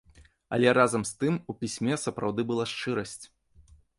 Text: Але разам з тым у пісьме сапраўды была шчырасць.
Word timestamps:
Але 0.55 0.71
разам 0.77 1.03
з 1.09 1.19
тым 1.23 1.33
у 1.53 1.57
пісьме 1.61 1.99
сапраўды 2.05 2.41
была 2.53 2.65
шчырасць. 2.75 3.25